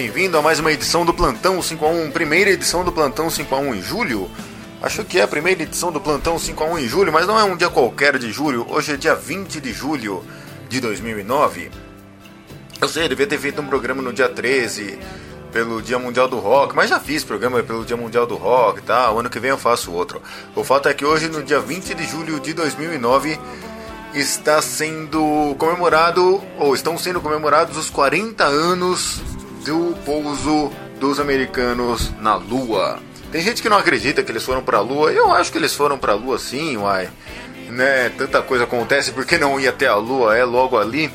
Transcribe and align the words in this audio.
Bem-vindo 0.00 0.38
a 0.38 0.40
mais 0.40 0.58
uma 0.58 0.72
edição 0.72 1.04
do 1.04 1.12
Plantão 1.12 1.60
5 1.60 1.84
a 1.84 1.90
1, 1.90 2.10
primeira 2.10 2.48
edição 2.48 2.82
do 2.82 2.90
Plantão 2.90 3.28
5 3.28 3.54
a 3.54 3.58
1 3.58 3.74
em 3.74 3.82
julho. 3.82 4.30
Acho 4.80 5.04
que 5.04 5.18
é 5.18 5.22
a 5.22 5.28
primeira 5.28 5.62
edição 5.62 5.92
do 5.92 6.00
Plantão 6.00 6.38
5 6.38 6.64
a 6.64 6.66
1 6.68 6.78
em 6.78 6.88
julho, 6.88 7.12
mas 7.12 7.26
não 7.26 7.38
é 7.38 7.44
um 7.44 7.54
dia 7.54 7.68
qualquer 7.68 8.16
de 8.16 8.32
julho, 8.32 8.66
hoje 8.70 8.94
é 8.94 8.96
dia 8.96 9.14
20 9.14 9.60
de 9.60 9.74
julho 9.74 10.24
de 10.70 10.80
2009. 10.80 11.70
Eu 12.80 12.88
sei, 12.88 13.10
devia 13.10 13.26
ter 13.26 13.36
feito 13.38 13.60
um 13.60 13.66
programa 13.66 14.00
no 14.00 14.10
dia 14.10 14.26
13, 14.26 14.98
pelo 15.52 15.82
Dia 15.82 15.98
Mundial 15.98 16.28
do 16.28 16.38
Rock, 16.38 16.74
mas 16.74 16.88
já 16.88 16.98
fiz 16.98 17.22
programa 17.22 17.62
pelo 17.62 17.84
Dia 17.84 17.98
Mundial 17.98 18.26
do 18.26 18.36
Rock 18.36 18.78
e 18.78 18.82
tal, 18.82 19.18
ano 19.18 19.28
que 19.28 19.38
vem 19.38 19.50
eu 19.50 19.58
faço 19.58 19.92
outro. 19.92 20.22
O 20.56 20.64
fato 20.64 20.88
é 20.88 20.94
que 20.94 21.04
hoje, 21.04 21.28
no 21.28 21.42
dia 21.42 21.60
20 21.60 21.92
de 21.92 22.06
julho 22.06 22.40
de 22.40 22.54
2009, 22.54 23.38
está 24.14 24.62
sendo 24.62 25.54
comemorado, 25.58 26.42
ou 26.58 26.74
estão 26.74 26.96
sendo 26.96 27.20
comemorados 27.20 27.76
os 27.76 27.90
40 27.90 28.44
anos 28.44 29.20
do 29.64 29.96
pouso 30.04 30.70
dos 30.98 31.18
americanos 31.18 32.12
na 32.18 32.34
Lua. 32.36 33.00
Tem 33.32 33.40
gente 33.40 33.62
que 33.62 33.68
não 33.68 33.78
acredita 33.78 34.22
que 34.22 34.32
eles 34.32 34.44
foram 34.44 34.62
para 34.62 34.78
a 34.78 34.80
Lua, 34.80 35.12
eu 35.12 35.32
acho 35.32 35.52
que 35.52 35.58
eles 35.58 35.74
foram 35.74 35.98
para 35.98 36.12
a 36.12 36.16
Lua 36.16 36.38
sim, 36.38 36.76
uai. 36.76 37.08
Né, 37.68 38.10
tanta 38.10 38.42
coisa 38.42 38.64
acontece, 38.64 39.12
porque 39.12 39.38
não 39.38 39.60
ia 39.60 39.70
até 39.70 39.86
a 39.86 39.94
Lua, 39.94 40.36
é 40.36 40.44
logo 40.44 40.76
ali. 40.76 41.10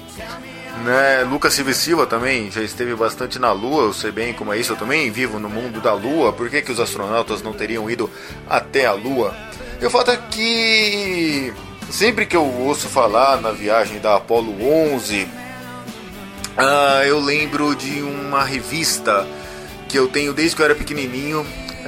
Né, 0.84 1.24
Lucas 1.30 1.54
Silva 1.54 1.74
Silva 1.74 2.06
também 2.06 2.52
já 2.52 2.62
esteve 2.62 2.96
bastante 2.96 3.38
na 3.40 3.52
Lua, 3.52 3.84
eu 3.84 3.94
sei 3.94 4.12
bem 4.12 4.34
como 4.34 4.54
é 4.54 4.58
isso, 4.58 4.74
eu 4.74 4.78
também 4.78 5.12
vivo 5.12 5.40
no 5.40 5.50
mundo 5.50 5.82
da 5.82 5.94
Lua, 5.94 6.34
por 6.34 6.50
que, 6.50 6.62
que 6.62 6.72
os 6.72 6.80
astronautas 6.80 7.42
não 7.42 7.54
teriam 7.54 7.90
ido 7.90 8.10
até 8.50 8.86
a 8.86 8.94
Lua? 8.94 9.36
E 9.82 9.86
o 9.86 9.90
fato 9.90 10.12
é 10.12 10.18
que 10.18 11.54
Sempre 11.90 12.26
que 12.26 12.36
eu 12.36 12.44
ouço 12.44 12.90
falar 12.90 13.40
na 13.42 13.52
viagem 13.52 14.00
da 14.00 14.16
Apollo 14.16 14.56
11, 14.94 15.28
ah, 16.58 17.04
eu 17.06 17.20
lembro 17.20 17.76
de 17.76 18.02
uma 18.02 18.44
revista 18.44 19.28
que 19.90 20.00
eu 20.00 20.08
tenho 20.08 20.34
desde 20.34 20.56
que 20.56 20.62
eu 20.62 20.66
era 20.66 20.76
pequenininho. 20.76 21.46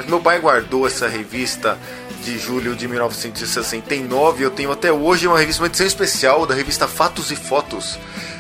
Meu 0.07 0.19
pai 0.19 0.39
guardou 0.39 0.85
essa 0.85 1.07
revista 1.07 1.77
de 2.23 2.37
julho 2.37 2.75
de 2.75 2.88
1969. 2.88 4.43
Eu 4.43 4.51
tenho 4.51 4.71
até 4.71 4.91
hoje 4.91 5.27
uma 5.27 5.39
revista, 5.39 5.61
uma 5.61 5.67
edição 5.67 5.88
especial 5.88 6.45
da 6.45 6.53
revista 6.53 6.88
Fatos 6.88 7.31
e 7.31 7.35
Fotos 7.35 7.97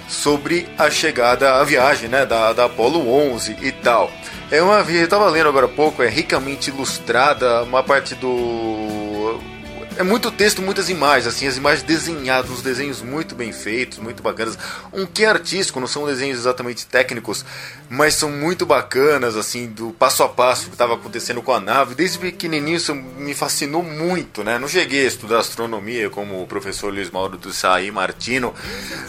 sobre 0.07 0.67
a 0.77 0.89
chegada, 0.89 1.55
a 1.55 1.63
viagem 1.63 2.09
né, 2.09 2.25
da, 2.25 2.53
da 2.53 2.65
Apollo 2.65 3.09
11 3.33 3.57
e 3.61 3.71
tal. 3.71 4.11
É 4.49 4.61
uma, 4.61 4.79
eu 4.79 5.03
estava 5.03 5.29
lendo 5.29 5.49
agora 5.49 5.65
há 5.65 5.69
pouco, 5.69 6.01
é 6.01 6.07
ricamente 6.07 6.69
ilustrada, 6.69 7.63
uma 7.63 7.83
parte 7.83 8.15
do 8.15 8.86
é 9.97 10.03
muito 10.03 10.29
texto, 10.29 10.61
muitas 10.61 10.89
imagens, 10.89 11.27
assim, 11.27 11.47
as 11.47 11.57
imagens 11.57 11.81
desenhadas, 11.81 12.51
os 12.51 12.61
desenhos 12.61 13.01
muito 13.01 13.33
bem 13.33 13.51
feitos, 13.51 13.97
muito 13.97 14.21
bacanas. 14.21 14.57
Um 14.93 15.05
que 15.07 15.25
artístico, 15.25 15.79
não 15.79 15.87
são 15.87 16.05
desenhos 16.05 16.37
exatamente 16.37 16.85
técnicos, 16.85 17.43
mas 17.89 18.13
são 18.13 18.29
muito 18.29 18.65
bacanas, 18.65 19.35
assim, 19.35 19.67
do 19.67 19.89
passo 19.91 20.21
a 20.21 20.29
passo 20.29 20.65
que 20.65 20.73
estava 20.73 20.93
acontecendo 20.93 21.41
com 21.41 21.51
a 21.51 21.59
nave. 21.59 21.95
Desde 21.95 22.19
pequenininho 22.19 22.77
isso 22.77 22.93
me 22.93 23.33
fascinou 23.33 23.81
muito, 23.81 24.43
né? 24.43 24.59
Não 24.59 24.67
cheguei 24.67 25.03
a 25.03 25.07
estudar 25.07 25.39
astronomia 25.39 26.09
como 26.11 26.43
o 26.43 26.47
professor 26.47 26.93
Luiz 26.93 27.09
Mauro 27.09 27.37
do 27.37 27.51
Saí 27.51 27.89
Martino, 27.89 28.53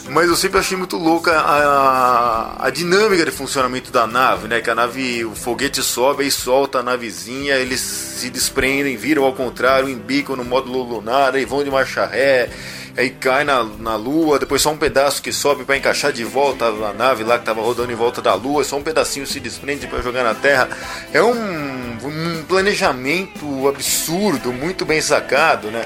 mas 0.08 0.28
eu 0.28 0.36
sempre 0.36 0.58
achei 0.58 0.77
muito 0.77 0.97
louca 0.97 1.39
a, 1.39 2.67
a 2.67 2.70
dinâmica 2.70 3.27
de 3.27 3.30
funcionamento 3.30 3.92
da 3.92 4.06
nave, 4.06 4.48
né? 4.48 4.62
Que 4.62 4.70
a 4.70 4.75
nave, 4.75 5.25
o 5.25 5.34
foguete 5.34 5.83
sobe 5.83 6.27
e 6.27 6.30
solta 6.30 6.79
a 6.79 6.83
navezinha, 6.83 7.57
eles 7.57 7.80
se 7.80 8.30
desprendem, 8.30 8.96
viram 8.96 9.24
ao 9.24 9.34
contrário, 9.34 9.89
embicam 9.89 10.34
no 10.34 10.45
módulo 10.45 10.77
lunar, 10.83 11.34
aí 11.34 11.44
vão 11.44 11.62
de 11.62 11.70
marcha 11.70 12.06
ré, 12.06 12.48
aí 12.96 13.11
cai 13.11 13.44
na, 13.44 13.62
na 13.64 13.96
lua, 13.96 14.39
depois 14.39 14.61
só 14.62 14.70
um 14.70 14.77
pedaço 14.77 15.22
que 15.22 15.33
sobe 15.33 15.64
para 15.64 15.77
encaixar 15.77 16.12
de 16.12 16.24
volta 16.24 16.70
na 16.70 16.92
nave 16.92 17.24
lá 17.24 17.34
que 17.34 17.42
estava 17.42 17.61
rodando 17.61 17.92
em 17.92 17.96
volta 17.96 18.20
da 18.20 18.34
lua, 18.34 18.64
só 18.64 18.77
um 18.77 18.83
pedacinho 18.83 19.27
se 19.27 19.39
desprende 19.39 19.86
para 19.86 20.02
jogar 20.02 20.24
na 20.24 20.34
terra. 20.34 20.68
É 21.12 21.22
um, 21.22 21.33
um 21.33 22.44
planejamento 22.48 23.68
absurdo, 23.68 24.52
muito 24.52 24.84
bem 24.84 25.00
sacado, 25.00 25.70
né? 25.70 25.84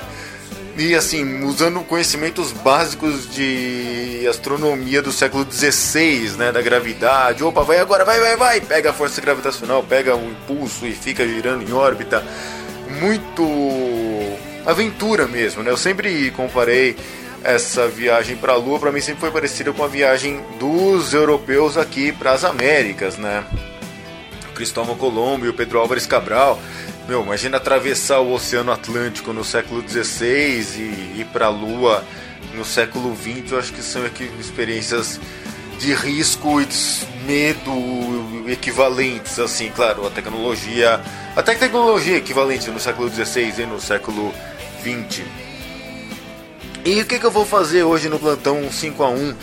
E 0.76 0.94
assim, 0.94 1.44
usando 1.44 1.80
conhecimentos 1.80 2.50
básicos 2.50 3.30
de 3.30 4.26
astronomia 4.28 5.03
do 5.03 5.12
século 5.12 5.47
XVI, 5.50 6.30
né? 6.38 6.50
Da 6.50 6.62
gravidade. 6.62 7.44
Opa, 7.44 7.62
vai 7.62 7.78
agora, 7.78 8.06
vai, 8.06 8.19
vai, 8.19 8.36
vai! 8.36 8.60
Pega 8.62 8.91
a 8.91 8.92
força 8.92 9.20
gravitacional, 9.20 9.82
pega 9.82 10.16
o 10.16 10.30
impulso 10.30 10.86
e 10.86 10.92
fica 10.92 11.28
girando 11.28 11.62
em 11.62 11.72
órbita. 11.72 12.24
Muito 13.00 13.42
aventura 14.67 15.27
mesmo, 15.27 15.62
né? 15.62 15.71
Eu 15.71 15.77
sempre 15.77 16.31
comparei 16.33 16.97
essa 17.45 17.89
viagem 17.89 18.37
para 18.37 18.53
a 18.53 18.56
Lua, 18.56 18.78
para 18.78 18.93
mim 18.93 19.00
sempre 19.00 19.21
foi 19.21 19.31
parecida 19.31 19.73
com 19.73 19.83
a 19.83 19.89
viagem 19.89 20.41
dos 20.59 21.12
europeus 21.12 21.77
aqui 21.77 22.12
para 22.12 22.33
as 22.33 22.45
Américas, 22.45 23.17
né? 23.17 23.45
O 24.51 24.55
Cristóvão 24.55 24.97
Colombo 24.97 25.47
e 25.47 25.49
o 25.49 25.55
Pedro 25.55 25.78
Álvares 25.78 26.06
Cabral. 26.06 26.61
Meu, 27.09 27.22
imagina 27.22 27.56
atravessar 27.56 28.21
o 28.21 28.33
Oceano 28.33 28.71
Atlântico 28.71 29.33
no 29.33 29.45
século 29.45 29.83
XVI 29.87 30.65
e 30.78 31.21
ir 31.21 31.27
para 31.33 31.47
a 31.47 31.51
Lua 31.51 32.05
no 32.55 32.65
século 32.65 33.17
XX. 33.17 33.51
Eu 33.51 33.59
acho 33.59 33.72
que 33.72 33.83
são 33.83 34.03
experiências 34.39 35.19
de 35.81 35.93
risco 35.95 36.61
e 36.61 36.67
de 36.67 36.77
medo 37.27 38.49
equivalentes, 38.49 39.39
assim, 39.41 39.69
claro, 39.71 40.06
a 40.06 40.11
tecnologia, 40.11 41.01
até 41.34 41.56
tecnologia 41.56 42.17
equivalente 42.17 42.71
no 42.71 42.78
século 42.78 43.11
XVI 43.11 43.62
e 43.62 43.67
no 43.67 43.81
século 43.81 44.33
20. 44.82 45.25
E 46.84 47.00
o 47.00 47.06
que, 47.06 47.19
que 47.19 47.25
eu 47.25 47.31
vou 47.31 47.47
fazer 47.47 47.84
hoje 47.84 48.09
no 48.09 48.19
plantão 48.19 48.70
5 48.70 49.03
a 49.04 49.09
1 49.09 49.34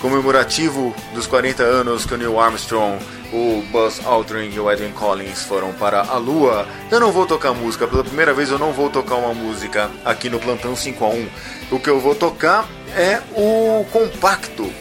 comemorativo 0.00 0.94
dos 1.14 1.26
40 1.26 1.62
anos 1.62 2.06
que 2.06 2.14
o 2.14 2.16
Neil 2.16 2.38
Armstrong, 2.38 2.98
o 3.32 3.62
Buzz 3.72 4.00
Aldrin 4.04 4.50
e 4.52 4.60
o 4.60 4.70
Edwin 4.70 4.92
Collins 4.92 5.42
foram 5.42 5.72
para 5.72 6.02
a 6.02 6.16
Lua? 6.16 6.66
Eu 6.90 7.00
não 7.00 7.10
vou 7.10 7.26
tocar 7.26 7.52
música, 7.52 7.88
pela 7.88 8.04
primeira 8.04 8.32
vez 8.32 8.50
eu 8.50 8.58
não 8.58 8.72
vou 8.72 8.88
tocar 8.88 9.16
uma 9.16 9.34
música 9.34 9.90
aqui 10.04 10.30
no 10.30 10.38
plantão 10.38 10.76
5 10.76 11.04
a 11.04 11.08
1. 11.08 11.28
O 11.72 11.80
que 11.80 11.90
eu 11.90 11.98
vou 11.98 12.14
tocar 12.14 12.68
é 12.96 13.20
o 13.34 13.84
compacto 13.90 14.72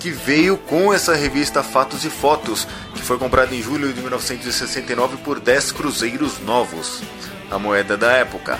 que 0.00 0.10
veio 0.10 0.56
com 0.56 0.92
essa 0.92 1.14
revista 1.14 1.62
Fatos 1.62 2.04
e 2.04 2.10
Fotos, 2.10 2.66
que 2.94 3.02
foi 3.02 3.18
comprado 3.18 3.54
em 3.54 3.62
julho 3.62 3.92
de 3.92 4.00
1969 4.00 5.18
por 5.18 5.38
10 5.38 5.72
cruzeiros 5.72 6.40
novos, 6.40 7.00
a 7.50 7.58
moeda 7.58 7.96
da 7.96 8.12
época 8.12 8.58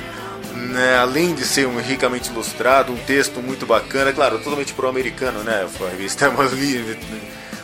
né, 0.58 0.96
além 0.96 1.34
de 1.34 1.44
ser 1.44 1.66
um 1.66 1.80
ricamente 1.80 2.30
ilustrado, 2.30 2.92
um 2.92 2.96
texto 2.96 3.40
muito 3.40 3.64
bacana, 3.66 4.12
claro, 4.12 4.38
totalmente 4.38 4.72
pro-americano, 4.72 5.42
né? 5.42 5.66
A 5.80 5.90
revista 5.90 6.26
é 6.26 6.30
livre. 6.54 6.98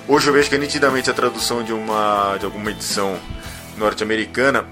Hoje 0.06 0.28
eu 0.28 0.32
vejo 0.32 0.49
que 0.49 0.55
é 0.55 0.59
nitidamente 0.59 1.10
a 1.10 1.15
tradução 1.15 1.62
de 1.62 1.72
uma 1.72 2.37
de 2.38 2.44
alguma 2.44 2.71
edição 2.71 3.19
norte-americana. 3.77 4.66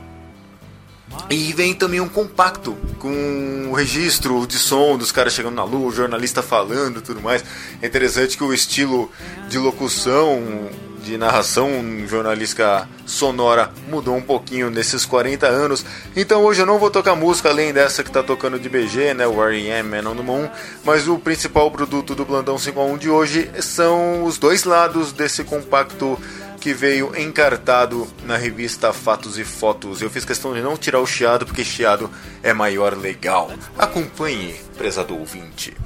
E 1.28 1.52
vem 1.52 1.74
também 1.74 2.00
um 2.00 2.08
compacto 2.08 2.76
com 2.98 3.68
o 3.70 3.74
registro 3.74 4.46
de 4.46 4.58
som 4.58 4.96
dos 4.96 5.12
caras 5.12 5.34
chegando 5.34 5.54
na 5.54 5.64
lua, 5.64 5.88
o 5.88 5.92
jornalista 5.92 6.42
falando 6.42 7.02
tudo 7.02 7.20
mais. 7.20 7.44
É 7.80 7.86
interessante 7.86 8.36
que 8.36 8.44
o 8.44 8.52
estilo 8.52 9.10
de 9.48 9.58
locução 9.58 10.70
de 11.02 11.18
narração 11.18 11.68
jornalística 12.06 12.88
sonora 13.04 13.70
mudou 13.88 14.16
um 14.16 14.22
pouquinho 14.22 14.70
nesses 14.70 15.04
40 15.04 15.46
anos. 15.46 15.84
Então 16.16 16.42
hoje 16.44 16.62
eu 16.62 16.66
não 16.66 16.78
vou 16.78 16.90
tocar 16.90 17.14
música 17.14 17.48
além 17.48 17.72
dessa 17.72 18.02
que 18.02 18.08
está 18.08 18.22
tocando 18.22 18.58
de 18.58 18.68
BG, 18.68 19.14
né, 19.14 19.26
o 19.26 19.42
R.E.M. 19.42 19.88
Man 19.88 20.10
on 20.10 20.16
the 20.16 20.22
Moon, 20.22 20.48
mas 20.84 21.08
o 21.08 21.18
principal 21.18 21.70
produto 21.70 22.14
do 22.14 22.24
Blandão 22.24 22.58
5 22.58 22.80
a 22.80 22.84
1 22.84 22.98
de 22.98 23.10
hoje 23.10 23.50
são 23.60 24.24
os 24.24 24.38
dois 24.38 24.64
lados 24.64 25.12
desse 25.12 25.44
compacto 25.44 26.18
que 26.60 26.72
veio 26.72 27.12
encartado 27.20 28.06
na 28.24 28.36
revista 28.36 28.92
Fatos 28.92 29.36
e 29.36 29.44
Fotos. 29.44 30.00
Eu 30.00 30.08
fiz 30.08 30.24
questão 30.24 30.54
de 30.54 30.60
não 30.60 30.76
tirar 30.76 31.00
o 31.00 31.06
chiado 31.06 31.44
porque 31.44 31.64
chiado 31.64 32.08
é 32.40 32.52
maior 32.52 32.96
legal. 32.96 33.50
Acompanhe, 33.76 34.54
prezado 34.78 35.18
ouvinte. 35.18 35.76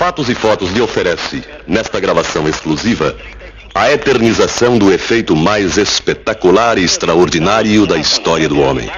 Fatos 0.00 0.30
e 0.30 0.34
Fotos 0.34 0.72
lhe 0.72 0.80
oferece, 0.80 1.44
nesta 1.66 2.00
gravação 2.00 2.48
exclusiva, 2.48 3.14
a 3.74 3.92
eternização 3.92 4.78
do 4.78 4.90
efeito 4.90 5.36
mais 5.36 5.76
espetacular 5.76 6.78
e 6.78 6.84
extraordinário 6.84 7.86
da 7.86 7.98
história 7.98 8.48
do 8.48 8.62
homem. 8.62 8.90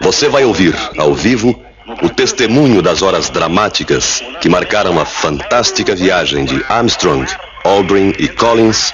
Você 0.00 0.28
vai 0.28 0.44
ouvir, 0.44 0.74
ao 0.98 1.14
vivo, 1.14 1.64
o 2.02 2.08
testemunho 2.08 2.82
das 2.82 3.00
horas 3.00 3.30
dramáticas 3.30 4.20
que 4.40 4.48
marcaram 4.48 4.98
a 4.98 5.04
fantástica 5.04 5.94
viagem 5.94 6.44
de 6.46 6.64
Armstrong, 6.68 7.24
Aldrin 7.62 8.12
e 8.18 8.26
Collins 8.26 8.92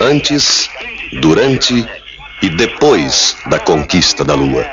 antes, 0.00 0.70
durante 1.20 1.84
e 2.42 2.48
depois 2.48 3.36
da 3.46 3.58
conquista 3.58 4.24
da 4.24 4.36
Lua. 4.36 4.64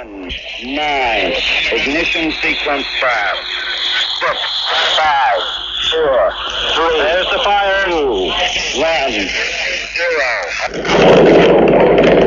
Nine. 0.62 1.36
Ignition 1.76 2.32
sequence 2.40 2.88
five. 3.00 3.40
Six, 4.20 4.38
five 4.96 5.61
four, 5.90 6.32
three. 6.76 7.00
There's 7.00 7.30
the 7.30 7.40
fire. 7.44 7.86
Two, 7.86 8.32
one, 8.80 9.12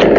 zero. 0.04 0.13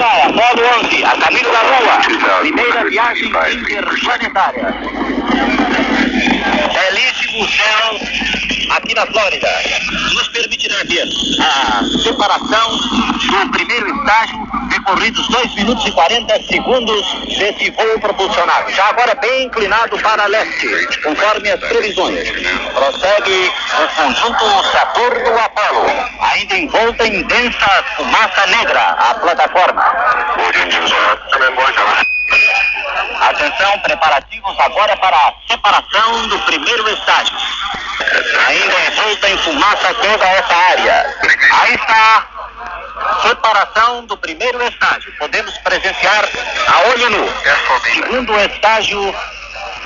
Apolo 0.00 0.62
11, 0.82 1.04
a 1.04 1.16
caminho 1.18 1.52
da 1.52 1.60
Lua. 1.60 2.40
Primeira 2.40 2.88
viagem 2.88 3.28
interplanetária. 3.28 4.74
Belíssimo 6.72 7.46
céu 7.48 8.00
aqui 8.70 8.94
na 8.94 9.06
Flórida. 9.06 9.48
Nos 10.14 10.28
permitirá 10.28 10.76
ver 10.84 11.06
a 11.40 11.82
separação 12.02 12.76
do 12.78 13.50
primeiro 13.50 13.94
estágio, 13.94 14.38
decorridos 14.68 15.28
2 15.28 15.54
minutos 15.56 15.86
e 15.86 15.92
40 15.92 16.42
segundos 16.44 17.06
desse 17.38 17.70
voo 17.70 18.00
propulsionado. 18.00 18.70
Já 18.70 18.86
agora 18.86 19.14
bem 19.16 19.44
inclinado 19.44 19.98
para 19.98 20.26
leste, 20.26 20.98
conforme 21.02 21.50
as 21.50 21.60
previsões. 21.60 22.30
Prossegue 22.72 23.52
o 23.78 24.02
conjunto 24.02 24.44
Saturno-Apolo, 24.72 25.86
ainda 26.30 26.56
envolta 26.56 27.06
em 27.06 27.22
densa 27.22 27.84
fumaça 27.96 28.46
negra, 28.46 28.80
a 28.80 29.14
plataforma. 29.14 29.82
Atenção, 33.20 33.78
preparativos 33.80 34.60
agora 34.60 34.96
para 34.96 35.16
a 35.16 35.34
separação 35.48 36.28
do 36.28 36.38
primeiro 36.40 36.88
estágio. 36.90 37.36
Ainda 38.48 38.80
envolta 38.86 39.28
em 39.28 39.38
fumaça 39.38 39.94
toda 39.94 40.26
essa 40.26 40.56
área. 40.56 41.16
Aí 41.60 41.74
está 41.74 42.26
separação 43.22 44.04
do 44.06 44.16
primeiro 44.16 44.62
estágio. 44.62 45.12
Podemos 45.18 45.56
presenciar 45.58 46.28
a 46.68 46.88
olho 46.90 47.10
nu. 47.10 47.28
Segundo 47.94 48.38
estágio 48.40 49.14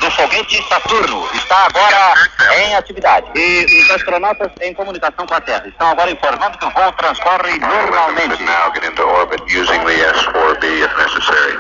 do 0.01 0.11
foguete 0.11 0.63
Saturno 0.69 1.29
está 1.35 1.67
agora 1.67 2.15
em 2.57 2.75
atividade. 2.77 3.27
E 3.35 3.83
os 3.83 3.91
astronautas 3.91 4.51
em 4.61 4.75
comunicação 4.75 5.27
com 5.27 5.35
a 5.35 5.41
Terra 5.41 5.67
estão 5.67 5.89
agora 5.89 6.11
informando 6.11 6.59
que 6.59 6.65
o 6.65 6.71
voo 6.71 6.93
transcorre 6.93 7.59
normalmente. 7.59 8.43
now 8.45 8.71
get 8.73 8.85
into 8.85 9.03
orbit 9.03 9.43
using 9.49 9.81
the 9.85 9.95
S-4B 9.95 10.65
if 10.85 10.97
necessary. 10.97 11.57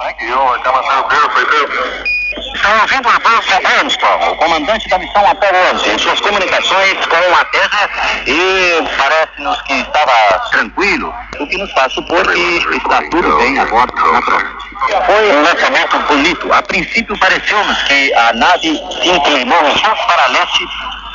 Thank 0.00 0.20
you. 0.22 0.28
You're 0.28 0.58
coming 0.64 0.82
through 0.82 1.08
beautifully, 1.08 1.44
too. 1.46 2.18
Estão 2.54 2.80
ouvindo 2.80 3.08
Adolfo 3.08 3.66
Armstrong, 3.78 4.28
o 4.28 4.36
comandante 4.36 4.88
da 4.88 4.98
missão 4.98 5.26
Apollo 5.26 5.58
11, 5.74 5.90
em 5.90 5.98
suas 5.98 6.20
comunicações 6.20 7.06
com 7.06 7.34
a 7.34 7.44
Terra 7.46 7.90
e 8.26 8.82
parece-nos 8.96 9.62
que 9.62 9.74
estava 9.74 10.38
tranquilo, 10.50 11.14
o 11.40 11.46
que 11.46 11.56
nos 11.56 11.72
faz 11.72 11.92
supor 11.92 12.26
que 12.32 12.76
está 12.76 13.02
tudo 13.10 13.36
bem 13.38 13.58
agora 13.58 13.90
naturalmente. 14.12 14.57
Foi 15.06 15.32
um 15.32 15.42
lançamento 15.42 15.98
bonito. 16.06 16.52
A 16.52 16.62
princípio 16.62 17.18
pareceu-nos 17.18 17.82
que 17.82 18.14
a 18.14 18.32
nave 18.32 18.80
se 19.02 19.08
inclinou 19.08 19.58
um 19.64 19.78
pouco 19.78 20.06
para 20.06 20.26
leste 20.28 20.64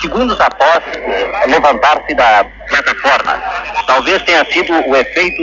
segundos 0.02 0.40
após 0.40 0.84
levantar-se 1.48 2.14
da 2.14 2.46
plataforma. 2.68 3.42
Talvez 3.88 4.22
tenha 4.24 4.46
sido 4.52 4.74
o 4.74 4.96
efeito 4.96 5.42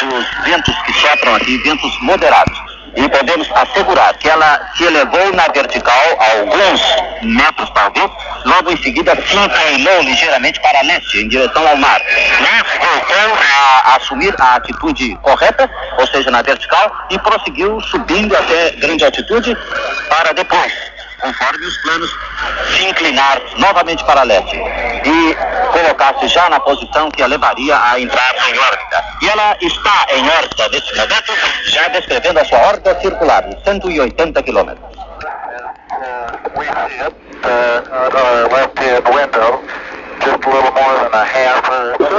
dos 0.00 0.44
ventos 0.44 0.74
que 0.82 0.92
sopram 0.94 1.34
aqui, 1.34 1.58
ventos 1.58 2.00
moderados. 2.00 2.67
E 2.98 3.08
podemos 3.08 3.48
assegurar 3.54 4.12
que 4.18 4.28
ela 4.28 4.60
se 4.76 4.82
elevou 4.82 5.32
na 5.32 5.46
vertical 5.48 6.18
alguns 6.18 6.80
metros, 7.22 7.70
talvez, 7.70 8.10
logo 8.44 8.72
em 8.72 8.76
seguida 8.82 9.14
se 9.14 9.36
inclinou 9.36 10.02
ligeiramente 10.02 10.60
para 10.60 10.82
leste, 10.82 11.18
em 11.18 11.28
direção 11.28 11.64
ao 11.68 11.76
mar. 11.76 12.00
Mas 12.40 12.62
voltou 12.76 13.38
a 13.84 13.96
assumir 13.96 14.34
a 14.40 14.56
atitude 14.56 15.16
correta, 15.22 15.70
ou 15.96 16.06
seja, 16.08 16.28
na 16.32 16.42
vertical, 16.42 16.90
e 17.08 17.18
prosseguiu 17.20 17.80
subindo 17.82 18.36
até 18.36 18.72
grande 18.72 19.04
altitude 19.04 19.56
para 20.08 20.32
depois 20.32 20.72
conforme 21.20 21.66
os 21.66 21.76
planos, 21.78 22.16
se 22.76 22.84
inclinar 22.84 23.40
novamente 23.56 24.04
para 24.04 24.22
leste 24.22 24.56
e 25.08 25.36
colocar-se 25.72 26.28
já 26.28 26.50
na 26.50 26.60
posição 26.60 27.10
que 27.10 27.22
a 27.22 27.26
levaria 27.26 27.76
a 27.76 27.98
entrar 28.00 28.34
em 28.48 28.58
órbita. 28.58 29.04
E 29.22 29.28
ela 29.28 29.56
está 29.60 30.06
em 30.14 30.28
órbita 30.28 30.68
nesse 30.68 30.94
momento, 30.96 31.32
já 31.66 31.88
descrevendo 31.88 32.38
a 32.40 32.44
sua 32.44 32.58
órbita 32.58 33.00
circular, 33.00 33.42
de 33.42 33.62
180 33.64 34.42
quilômetros. 34.42 34.98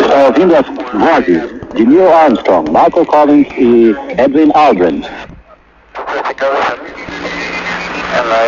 Estão 0.02 0.26
ouvindo 0.26 0.56
as 0.56 0.66
vozes 0.94 1.60
de 1.74 1.86
Neil 1.86 2.14
Armstrong, 2.14 2.70
Michael 2.70 3.06
Collins 3.06 3.48
e 3.58 3.96
Edwin 4.18 4.52
Aldrin. 4.54 5.06
And 8.12 8.26
the 8.26 8.46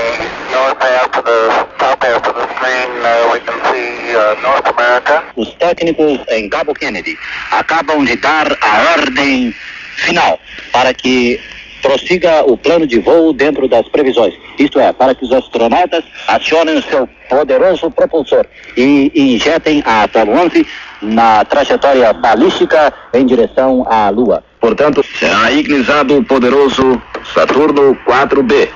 north 0.51 0.81
half 0.81 1.17
of 1.17 1.23
the 1.23 1.67
top 1.77 2.03
half 2.03 2.27
of 2.27 2.35
the 2.35 2.47
screen, 2.55 2.89
uh, 3.05 3.29
we 3.31 3.39
can 3.39 3.57
see 3.69 4.15
uh, 4.15 4.35
North 4.41 4.67
America. 4.67 5.23
Os 5.35 5.53
técnicos 5.55 6.19
em 6.29 6.49
Cabo 6.49 6.73
Kennedy 6.73 7.17
acabam 7.51 8.03
de 8.03 8.15
dar 8.15 8.57
a 8.61 8.99
ordem 8.99 9.53
final 9.97 10.39
para 10.71 10.93
que 10.93 11.39
prossiga 11.81 12.43
o 12.43 12.57
plano 12.57 12.87
de 12.87 12.99
voo 12.99 13.33
dentro 13.33 13.67
das 13.67 13.87
previsões. 13.89 14.33
Isto 14.57 14.79
é, 14.79 14.93
para 14.93 15.13
que 15.15 15.25
os 15.25 15.33
astronautas 15.33 16.03
acionem 16.27 16.77
o 16.77 16.83
seu 16.83 17.07
poderoso 17.29 17.89
propulsor 17.91 18.45
e 18.77 19.11
injetem 19.15 19.83
a 19.85 20.07
11 20.15 20.65
na 21.01 21.43
trajetória 21.45 22.13
balística 22.13 22.93
em 23.13 23.25
direção 23.25 23.85
à 23.89 24.09
Lua. 24.09 24.43
Portanto, 24.59 25.03
será 25.17 25.51
ignisado 25.51 26.17
o 26.17 26.23
poderoso 26.23 27.01
Saturno 27.33 27.97
4B, 28.05 28.69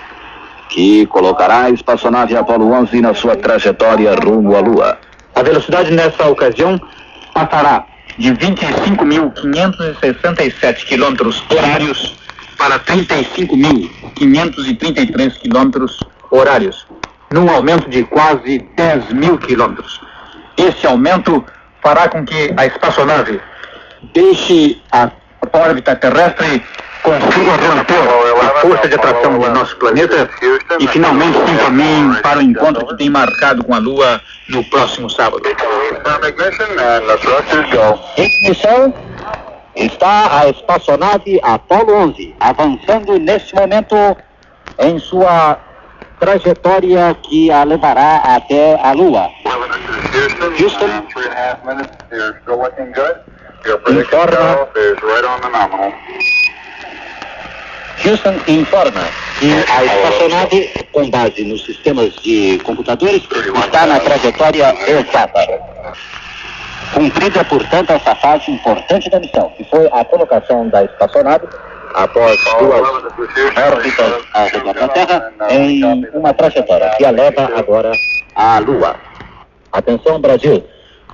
que 0.76 1.06
colocará 1.06 1.64
a 1.64 1.70
espaçonave 1.70 2.36
Apollo 2.36 2.74
11 2.74 3.00
na 3.00 3.14
sua 3.14 3.38
trajetória 3.38 4.14
rumo 4.14 4.58
à 4.58 4.60
Lua. 4.60 4.98
A 5.34 5.42
velocidade 5.42 5.94
nessa 5.94 6.28
ocasião 6.28 6.78
passará 7.34 7.86
de 8.18 8.34
25.567 8.34 10.86
quilômetros 10.86 11.42
horários 11.50 12.18
para 12.58 12.78
35.533 12.80 15.40
quilômetros 15.40 15.98
horários, 16.30 16.86
num 17.32 17.50
aumento 17.50 17.90
de 17.90 18.04
quase 18.04 18.60
10 18.76 19.14
mil 19.14 19.38
quilômetros. 19.38 20.02
Esse 20.58 20.86
aumento 20.86 21.42
fará 21.82 22.10
com 22.10 22.26
que 22.26 22.54
a 22.58 22.66
espaçonave 22.66 23.40
deixe 24.14 24.82
a 24.92 25.10
órbita 25.54 25.96
terrestre, 25.96 26.62
consiga 27.06 27.52
romper 27.52 28.04
a 28.42 28.50
força 28.62 28.88
de 28.88 28.96
atração 28.96 29.38
do 29.38 29.50
nosso 29.52 29.76
planeta 29.78 30.30
e 30.80 30.88
finalmente 30.88 31.38
se 31.38 31.52
encaminhe 31.52 32.22
para 32.22 32.40
o 32.40 32.42
encontro 32.42 32.88
que 32.88 32.98
tem 32.98 33.10
marcado 33.10 33.64
com 33.64 33.76
a 33.76 33.78
Lua 33.78 34.22
no 34.50 34.64
próximo 34.66 35.10
sábado. 35.10 35.42
The 35.44 37.18
thrusters 37.18 37.70
go. 37.70 38.00
Ignição 38.18 38.94
está 39.76 40.40
a 40.40 40.50
espaçonave 40.50 41.40
Apollo 41.44 41.94
11, 41.94 42.36
avançando 42.40 43.20
neste 43.20 43.54
momento 43.56 43.96
em 44.80 44.98
sua 45.00 45.60
trajetória 46.20 47.16
que 47.24 47.52
a 47.52 47.64
levará 47.64 48.18
até 48.18 48.80
a 48.82 48.92
Lua. 48.94 49.30
Houston, 50.14 50.64
Houston. 50.64 51.08
three 51.14 51.26
and 51.26 51.34
a 51.34 51.36
half 51.36 51.66
minutes. 51.66 51.92
You're 52.12 52.40
still 52.42 52.58
looking 52.58 52.92
good. 52.94 53.20
Your 53.66 53.80
prediction 53.80 54.22
Informa. 54.22 55.96
Houston 58.04 58.36
informa 58.48 59.08
que 59.40 59.52
a 59.72 59.84
espaçonave, 59.86 60.70
com 60.92 61.10
base 61.10 61.44
nos 61.44 61.64
sistemas 61.66 62.14
de 62.16 62.60
computadores, 62.64 63.24
está 63.64 63.86
na 63.86 64.00
trajetória 64.00 64.76
exata. 64.88 65.48
Cumprida, 66.94 67.44
portanto, 67.46 67.92
essa 67.92 68.16
fase 68.16 68.52
importante 68.52 69.10
da 69.10 69.20
missão, 69.20 69.50
que 69.58 69.64
foi 69.66 69.88
a 69.92 70.06
colocação 70.06 70.70
da 70.70 70.84
espaçonave 70.84 71.48
após 71.94 72.40
duas 72.60 72.82
órbitas 73.58 74.24
ao 74.34 74.48
redor 74.48 74.74
da 74.74 74.88
Terra 74.90 75.32
em 75.50 75.84
uma 76.14 76.34
trajetória 76.34 76.92
que 76.98 77.06
a 77.06 77.12
leva 77.12 77.52
agora 77.56 77.92
à 78.36 78.60
Lua. 78.60 78.96
Atenção, 79.72 80.20
Brasil. 80.20 80.64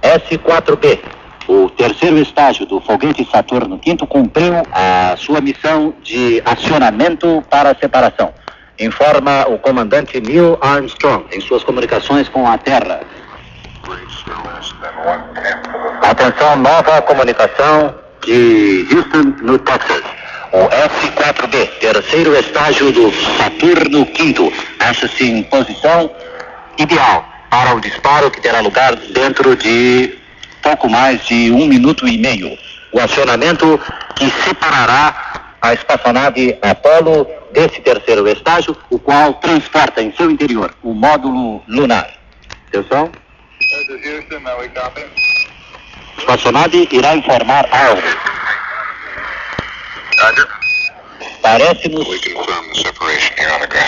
S4B, 0.01 0.99
o 1.51 1.69
terceiro 1.69 2.17
estágio 2.17 2.65
do 2.65 2.79
foguete 2.79 3.27
Saturno 3.29 3.77
V, 3.85 3.97
cumpriu 4.07 4.53
a 4.71 5.17
sua 5.17 5.41
missão 5.41 5.93
de 6.01 6.41
acionamento 6.45 7.43
para 7.49 7.75
separação. 7.75 8.33
Informa 8.79 9.45
o 9.49 9.59
comandante 9.59 10.21
Neil 10.21 10.57
Armstrong 10.61 11.25
em 11.33 11.41
suas 11.41 11.61
comunicações 11.65 12.29
com 12.29 12.47
a 12.47 12.57
Terra. 12.57 13.01
Atenção, 16.01 16.55
nova 16.55 17.01
comunicação 17.01 17.95
de 18.25 18.87
Houston, 18.89 19.35
no 19.41 19.59
Texas. 19.59 20.03
O 20.53 20.69
S-4B, 20.71 21.67
terceiro 21.79 22.33
estágio 22.33 22.93
do 22.93 23.11
Saturno 23.37 24.05
V, 24.05 24.53
acha-se 24.79 25.29
em 25.29 25.43
posição 25.43 26.09
ideal 26.77 27.25
para 27.49 27.75
o 27.75 27.81
disparo 27.81 28.31
que 28.31 28.39
terá 28.39 28.61
lugar 28.61 28.95
dentro 28.95 29.55
de 29.57 30.20
pouco 30.61 30.89
mais 30.89 31.25
de 31.25 31.51
um 31.51 31.65
minuto 31.65 32.07
e 32.07 32.17
meio. 32.17 32.57
O 32.91 32.99
acionamento 32.99 33.79
que 34.15 34.29
separará 34.43 35.55
a 35.61 35.73
espaçonave 35.73 36.57
Apollo 36.61 37.27
desse 37.53 37.81
terceiro 37.81 38.27
estágio, 38.27 38.75
o 38.89 38.97
qual 38.97 39.35
transporta 39.35 40.01
em 40.01 40.11
seu 40.15 40.29
interior 40.31 40.73
o 40.81 40.93
módulo 40.93 41.63
lunar. 41.67 42.09
Atenção. 42.67 43.11
Espaçonave 46.17 46.87
irá 46.91 47.15
informar 47.15 47.67
algo. 47.71 48.01
Parece-nos. 51.41 52.07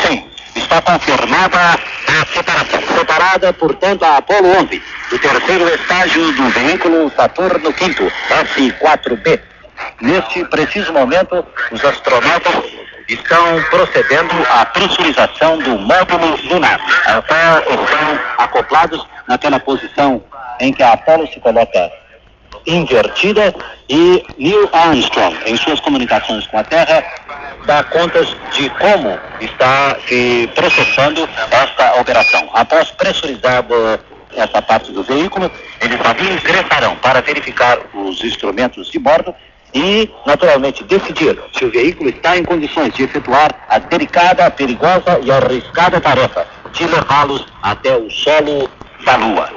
Sim, 0.08 0.33
está 0.56 0.82
confirmada 0.82 1.58
a 1.60 2.26
separação. 2.34 2.82
Separada, 2.98 3.54
portanto, 3.54 4.04
a 4.04 4.18
Apolo 4.18 4.50
11, 4.60 4.82
do 5.10 5.20
terceiro 5.20 5.68
estágio 5.74 6.32
do 6.34 6.50
veículo 6.50 7.12
Saturno 7.16 7.72
V, 7.72 8.12
S4B. 8.30 9.40
Neste 10.02 10.46
preciso 10.46 10.94
momento, 10.94 11.46
os 11.72 11.84
astronautas 11.84 12.64
estão 13.08 13.62
procedendo 13.70 14.34
à 14.50 14.66
pressurização 14.66 15.58
do 15.60 15.78
módulo 15.78 16.38
lunar. 16.50 16.80
Até 17.06 17.60
estão 17.60 18.20
acoplados 18.38 19.06
naquela 19.28 19.60
posição 19.60 20.24
em 20.60 20.72
que 20.72 20.84
a 20.84 20.94
Apolo 20.94 21.28
se 21.28 21.40
coloca 21.40 21.92
invertida 22.66 23.54
e 23.90 24.24
Neil 24.38 24.70
Armstrong, 24.72 25.38
em 25.46 25.58
suas 25.58 25.80
comunicações 25.80 26.48
com 26.48 26.58
a 26.58 26.64
Terra, 26.64 27.04
dá 27.66 27.84
contas 27.84 28.36
de 28.52 28.70
como 28.72 29.18
está 29.42 29.98
se 30.08 30.50
processando 30.56 31.28
esta 31.52 32.00
operação. 32.00 32.50
Após 32.54 32.92
pressurizar 32.92 33.66
essa 34.36 34.62
parte 34.62 34.92
do 34.92 35.04
veículo, 35.04 35.52
eles 35.82 36.00
ingressarão 36.34 36.96
para 36.98 37.22
verificar 37.22 37.80
os 37.94 38.24
instrumentos 38.24 38.90
de 38.90 39.00
bordo 39.00 39.34
e, 39.74 40.10
naturalmente, 40.26 40.84
decidir 40.84 41.38
se 41.52 41.66
o 41.66 41.72
veículo 41.72 42.10
está 42.10 42.38
em 42.38 42.44
condições 42.44 42.94
de 42.94 43.04
efetuar 43.04 43.52
a 43.68 43.80
delicada, 43.80 44.50
perigosa 44.52 45.20
e 45.24 45.32
arriscada 45.32 46.00
tarefa 46.00 46.48
de 46.72 46.86
levá-los 46.86 47.46
até 47.62 47.96
o 47.96 48.10
solo 48.10 48.70
da 49.04 49.16
Lua. 49.16 49.50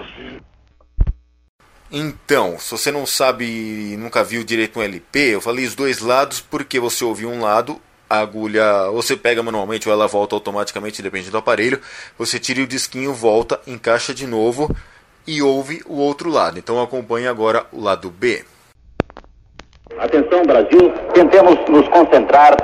Então, 1.99 2.59
se 2.59 2.73
você 2.73 2.93
não 2.93 3.07
sabe, 3.07 3.97
nunca 3.99 4.23
viu 4.23 4.45
direito 4.45 4.79
um 4.79 4.83
LP, 4.83 5.37
eu 5.37 5.41
falei 5.41 5.65
os 5.65 5.75
dois 5.75 6.01
lados 6.01 6.43
porque 6.43 6.79
você 6.79 7.03
ouviu 7.03 7.31
um 7.31 7.41
lado, 7.41 7.81
a 8.09 8.19
agulha 8.19 8.91
você 8.93 9.17
pega 9.17 9.43
manualmente 9.43 9.89
ou 9.89 9.95
ela 9.95 10.07
volta 10.07 10.37
automaticamente, 10.37 11.01
depende 11.01 11.31
do 11.31 11.39
aparelho. 11.39 11.81
Você 12.19 12.39
tira 12.39 12.61
o 12.61 12.67
disquinho, 12.67 13.15
volta, 13.15 13.59
encaixa 13.67 14.13
de 14.13 14.27
novo 14.27 14.69
e 15.27 15.41
ouve 15.41 15.83
o 15.87 15.97
outro 15.97 16.29
lado. 16.29 16.59
Então 16.59 16.83
acompanhe 16.83 17.27
agora 17.27 17.65
o 17.73 17.81
lado 17.81 18.11
B. 18.11 18.45
Atenção, 19.99 20.43
Brasil, 20.43 20.93
tentemos 21.15 21.59
nos 21.67 21.89
concentrar 21.89 22.55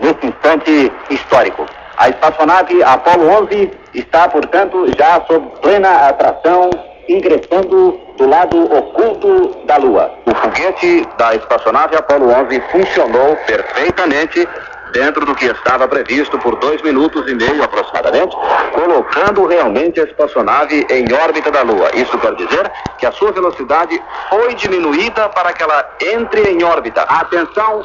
nesse 0.00 0.26
instante 0.26 0.92
histórico. 1.08 1.64
A 1.96 2.10
espaçonave 2.10 2.82
Apollo 2.82 3.26
11 3.44 3.70
está, 3.94 4.28
portanto, 4.28 4.84
já 4.98 5.24
sob 5.24 5.48
plena 5.62 6.08
atração 6.08 6.91
ingressando 7.12 8.00
do 8.16 8.28
lado 8.28 8.64
oculto 8.76 9.56
da 9.66 9.76
Lua. 9.76 10.10
O 10.26 10.34
foguete 10.34 11.06
da 11.18 11.34
espaçonave 11.34 11.96
Apollo 11.96 12.30
11 12.30 12.60
funcionou 12.70 13.36
perfeitamente 13.46 14.48
dentro 14.92 15.24
do 15.26 15.34
que 15.34 15.46
estava 15.46 15.88
previsto 15.88 16.38
por 16.38 16.56
dois 16.56 16.80
minutos 16.82 17.28
e 17.28 17.34
meio 17.34 17.62
aproximadamente, 17.62 18.36
colocando 18.72 19.46
realmente 19.46 20.00
a 20.00 20.04
espaçonave 20.04 20.86
em 20.90 21.12
órbita 21.12 21.50
da 21.50 21.62
Lua. 21.62 21.90
Isso 21.94 22.16
quer 22.18 22.34
dizer 22.34 22.70
que 22.98 23.06
a 23.06 23.12
sua 23.12 23.32
velocidade 23.32 24.00
foi 24.28 24.54
diminuída 24.54 25.28
para 25.30 25.52
que 25.52 25.62
ela 25.62 25.96
entre 26.00 26.42
em 26.42 26.62
órbita. 26.62 27.02
Atenção, 27.02 27.82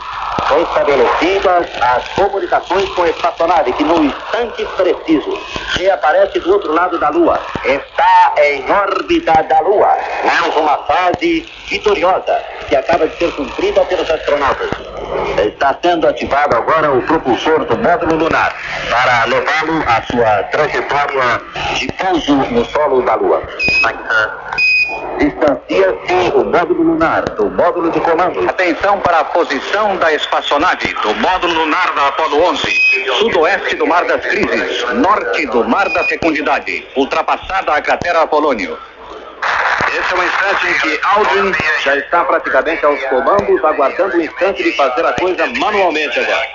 estabelecidas 0.61 1.67
as 1.81 2.07
comunicações 2.09 2.89
com 2.89 3.03
a 3.03 3.09
espaçonave, 3.09 3.73
que 3.73 3.83
no 3.83 4.03
instante 4.03 4.65
preciso 4.77 5.39
que 5.75 5.89
aparece 5.89 6.39
do 6.39 6.51
outro 6.51 6.73
lado 6.73 6.99
da 6.99 7.09
Lua, 7.09 7.39
está 7.65 8.33
em 8.37 8.69
órbita 8.69 9.43
da 9.43 9.59
Lua. 9.61 9.87
É 9.87 10.59
uma 10.59 10.77
fase 10.79 11.47
vitoriosa 11.67 12.41
que 12.67 12.75
acaba 12.75 13.07
de 13.07 13.17
ser 13.17 13.31
cumprida 13.35 13.81
pelos 13.85 14.09
astronautas. 14.09 14.69
Está 15.37 15.77
sendo 15.81 16.07
ativado 16.07 16.55
agora 16.55 16.91
o 16.91 17.01
propulsor 17.03 17.65
do 17.65 17.77
módulo 17.77 18.15
lunar 18.15 18.55
para 18.89 19.25
levá-lo 19.25 19.83
à 19.87 20.01
sua 20.03 20.43
trajetória 20.51 21.41
de 21.75 21.87
pouso 21.93 22.35
no 22.51 22.65
solo 22.65 23.01
da 23.03 23.15
Lua. 23.15 23.41
Distancia-se 25.17 26.31
o 26.35 26.43
módulo 26.45 26.83
lunar 26.83 27.23
do 27.23 27.49
módulo 27.49 27.91
de 27.91 27.99
comando. 28.01 28.47
Atenção 28.49 28.99
para 28.99 29.19
a 29.19 29.23
posição 29.25 29.95
da 29.97 30.13
espaçonave 30.13 30.93
do 31.01 31.13
módulo 31.15 31.53
lunar 31.53 31.93
da 31.95 32.07
Apollo 32.07 32.43
11. 32.49 32.87
Sudoeste 33.19 33.75
do 33.75 33.87
Mar 33.87 34.05
das 34.05 34.25
Crises, 34.25 34.85
norte 34.93 35.45
do 35.47 35.63
Mar 35.67 35.89
da 35.89 36.03
Fecundidade, 36.03 36.85
ultrapassada 36.95 37.73
a 37.73 37.81
cratera 37.81 38.21
Apolônio. 38.21 38.77
Esse 39.97 40.13
é 40.13 40.17
o 40.17 40.23
instante 40.23 40.67
em 40.67 40.73
que 40.79 40.99
Aldrin 41.03 41.51
já 41.79 41.95
está 41.95 42.23
praticamente 42.23 42.85
aos 42.85 43.03
comandos, 43.05 43.65
aguardando 43.65 44.15
o 44.15 44.21
instante 44.21 44.61
de 44.61 44.71
fazer 44.73 45.03
a 45.03 45.13
coisa 45.13 45.47
manualmente 45.59 46.19
agora. 46.19 46.47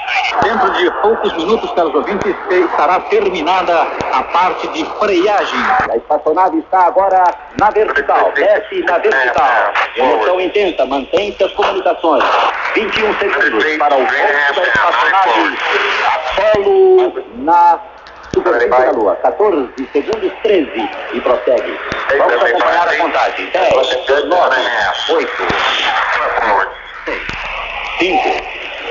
Dentro 0.44 0.72
de 0.75 0.90
poucos 1.02 1.32
minutos, 1.37 1.72
caros 1.72 1.92
ouvintes, 1.92 2.37
estará 2.49 3.00
terminada 3.00 3.82
a 4.12 4.22
parte 4.22 4.68
de 4.68 4.84
freagem. 4.96 5.61
A 5.90 5.96
espaçonave 5.96 6.58
está 6.58 6.87
agora 6.87 7.34
na 7.58 7.70
vertical, 7.70 8.30
desce 8.32 8.80
na 8.84 8.99
vertical. 8.99 9.72
Emoção 9.96 10.40
intensa, 10.40 10.87
mantém-se 10.87 11.42
as 11.42 11.52
comunicações. 11.52 12.22
21 12.76 13.18
segundos 13.18 13.76
para 13.76 13.94
o 13.96 14.06
ponto 14.06 14.54
da 14.54 14.62
espaçonave 14.62 15.58
Apolo 16.06 17.25
na 17.38 17.80
superfície 18.34 18.68
da 18.68 18.90
Lua. 18.92 19.16
14 19.16 19.88
segundos 19.92 20.32
13 20.42 20.90
e 21.12 21.20
prossegue. 21.20 21.78
Vamos 22.18 22.42
acompanhar 22.42 22.88
a 22.88 22.96
contagem. 22.96 23.50
10, 23.50 23.72
9, 24.26 24.56
8, 25.10 25.32
6, 27.04 27.22
5, 27.98 28.22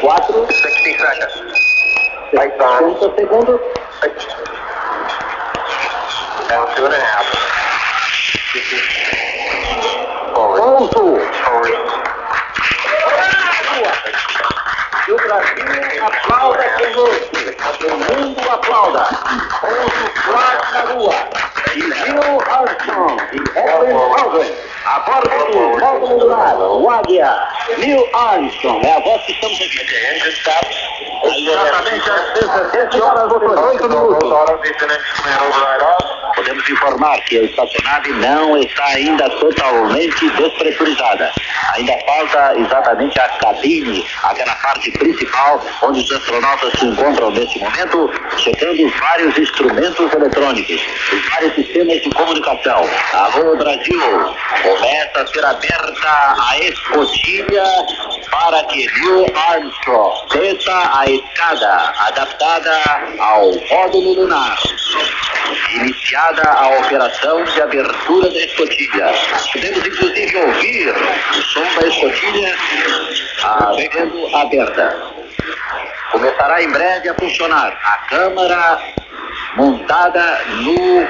4, 0.01 0.47
60 0.47 1.29
segundos. 3.15 3.59
Pouso. 10.33 11.19
E 15.07 15.11
o 15.11 15.17
Brasil 15.17 15.65
aplauda 16.05 16.63
conosco. 16.63 17.31
O 17.85 17.97
mundo 17.97 18.49
aplauda. 18.51 19.07
Pouso 19.59 20.11
flat 20.21 20.71
na 20.73 20.83
Lua. 20.93 21.15
E 21.73 21.79
Neil 21.79 22.41
Armstrong 22.49 23.17
e 23.31 23.37
Edwin 23.57 23.93
Aldrin. 23.93 24.55
A 24.85 24.99
bordo 24.99 25.29
do 25.51 25.79
módulo 25.79 26.17
lunar, 26.19 26.55
o 26.55 26.89
Águia. 26.89 27.47
Neil 27.77 28.07
Armstrong. 28.13 28.85
É 28.85 28.97
a 28.97 28.99
voz 28.99 29.23
que 29.25 29.31
estamos 29.31 29.59
ouvindo. 29.59 29.91
Exatamente 31.23 32.09
às 32.09 32.33
17 32.33 33.01
horas 33.01 33.31
e 33.31 33.35
8 33.35 33.89
minutos. 33.89 34.29
Podemos 36.35 36.69
informar 36.69 37.19
que 37.21 37.39
a 37.39 37.43
espaçonave 37.43 38.11
não 38.13 38.57
está 38.57 38.85
ainda 38.85 39.29
totalmente 39.29 40.29
despressurizada. 40.29 41.31
Ainda 41.75 41.93
falta 42.05 42.53
exatamente 42.57 43.19
a 43.19 43.29
cabine, 43.29 44.05
aquela 44.23 44.55
parte 44.55 44.91
principal 44.91 45.63
onde 45.83 45.99
os 46.01 46.11
astronautas 46.11 46.73
se 46.79 46.85
encontram 46.85 47.31
neste 47.31 47.59
momento, 47.59 48.11
checando 48.37 48.85
os 48.85 48.99
vários 48.99 49.37
instrumentos 49.37 50.13
eletrônicos, 50.13 50.81
os 51.13 51.29
vários 51.29 51.55
sistemas 51.55 52.01
de 52.01 52.09
comunicação. 52.11 52.89
Alô 53.13 53.55
Brasil, 53.57 54.01
começa 54.63 55.21
a 55.21 55.27
ser 55.27 55.45
aberta 55.45 56.35
a 56.49 56.59
escotilha 56.59 57.63
para 58.31 58.63
que 58.65 58.87
Neil 58.87 59.25
Armstrong 59.35 60.27
desça 60.31 60.99
a 60.99 61.05
escada 61.05 61.93
adaptada 62.07 62.81
ao 63.19 63.51
módulo 63.69 64.13
lunar. 64.21 64.57
Iniciada 66.21 66.51
a 66.51 66.69
operação 66.79 67.43
de 67.45 67.61
abertura 67.61 68.29
da 68.29 68.39
escotilha. 68.45 69.11
Podemos 69.53 69.87
inclusive 69.87 70.37
ouvir 70.37 70.89
o 70.89 71.41
som 71.41 71.63
da 71.79 71.87
escotilha 71.87 72.55
ah, 73.43 73.71
sendo 73.75 74.35
aberta. 74.35 74.97
Começará 76.11 76.61
em 76.61 76.71
breve 76.71 77.09
a 77.09 77.15
funcionar 77.15 77.75
a 77.83 77.97
câmara 78.07 78.79
montada 79.55 80.41
no 80.57 81.07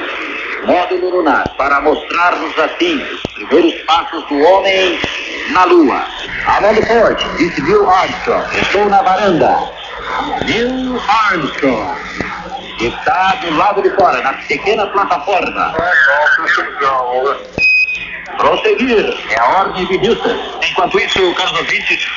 módulo 0.66 1.18
lunar 1.18 1.44
para 1.58 1.82
mostrar-nos 1.82 2.58
assim 2.58 3.04
os 3.04 3.22
primeiros 3.34 3.82
passos 3.82 4.26
do 4.30 4.40
homem 4.40 4.98
na 5.50 5.66
Lua. 5.66 6.06
Amanda 6.46 6.86
Ford, 6.86 7.22
disse 7.38 7.62
Neil 7.64 7.90
Armstrong, 7.90 8.46
estou 8.62 8.86
na 8.86 9.02
varanda. 9.02 9.60
Neil 10.46 11.02
Armstrong 11.10 12.31
está 12.88 13.36
do 13.36 13.56
lado 13.56 13.82
de 13.82 13.90
fora, 13.92 14.22
na 14.22 14.34
pequena 14.34 14.88
plataforma. 14.88 15.74
Prosseguir 18.38 19.18
é 19.30 19.40
a 19.40 19.46
ordem 19.60 19.86
de 19.86 20.08
Houston. 20.08 20.60
Enquanto 20.64 21.00
isso, 21.00 21.36
caros 21.36 21.54
ouvintes, 21.54 22.08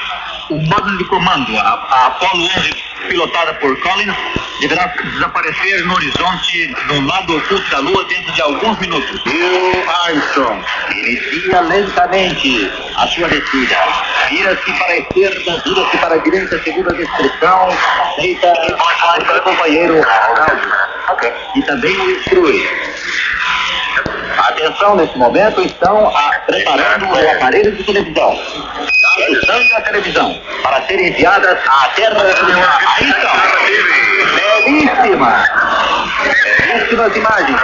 o 0.50 0.56
módulo 0.56 0.98
de 0.98 1.04
comando, 1.04 1.56
a, 1.56 1.86
a 1.90 2.06
Apollo 2.06 2.44
11, 2.58 2.74
pilotada 3.08 3.54
por 3.54 3.78
Collins, 3.80 4.14
deverá 4.60 4.86
desaparecer 5.02 5.84
no 5.84 5.94
horizonte 5.94 6.74
no 6.86 7.06
lado 7.06 7.36
oculto 7.36 7.70
da 7.70 7.78
Lua 7.78 8.04
dentro 8.04 8.32
de 8.32 8.42
alguns 8.42 8.78
minutos. 8.78 9.24
Neil 9.24 9.90
Armstrong 10.06 10.64
inicia 10.90 11.60
lentamente 11.60 12.70
a 12.96 13.06
sua 13.08 13.28
descida. 13.28 13.76
Vira-se 14.28 14.72
para 14.72 14.92
a 14.92 14.98
esquerda, 14.98 15.62
vira-se 15.64 15.98
para 15.98 16.14
a 16.14 16.18
direita, 16.18 16.62
segunda 16.62 16.92
destruição, 16.94 17.68
feita 18.16 18.52
por 18.54 19.26
seu 19.26 19.42
companheiro 19.42 20.00
Cláudio. 20.02 20.72
E 21.56 21.62
também 21.62 21.96
o 21.96 22.10
instrui. 22.10 22.68
Atenção, 24.38 24.96
nesse 24.96 25.16
momento 25.16 25.62
estão 25.62 26.08
a, 26.08 26.30
preparando 26.46 27.06
o 27.06 27.30
aparelho 27.30 27.72
de 27.76 27.84
televisão. 27.84 28.38
Usando 29.16 29.72
a 29.76 29.80
televisão 29.80 30.40
para 30.62 30.82
serem 30.86 31.08
enviadas 31.08 31.58
à 31.68 31.88
terra. 31.90 32.22
Aí 32.96 33.10
estão. 33.10 33.30
Belíssima. 34.66 35.73
Belíssimas 36.58 37.16
imagens. 37.16 37.60